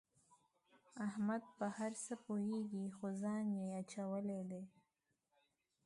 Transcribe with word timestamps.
احمد 1.07 1.43
په 1.57 1.65
هر 1.77 1.91
څه 2.03 2.13
پوهېږي 2.25 2.85
خو 2.95 3.07
ځان 3.21 3.45
یې 3.59 3.67
اچولی 3.81 4.41
دی. 4.49 4.63